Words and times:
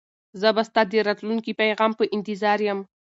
زه 0.41 0.49
به 0.55 0.63
ستا 0.69 0.81
د 0.91 0.93
راتلونکي 1.07 1.51
پیغام 1.61 1.91
په 1.99 2.03
انتظار 2.15 2.59
یم. 2.67 2.79